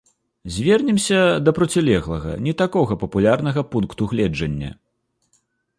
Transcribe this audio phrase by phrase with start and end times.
[0.53, 1.19] Звернемся
[1.49, 4.77] да процілеглага, не такога папулярнага пункту гледжання.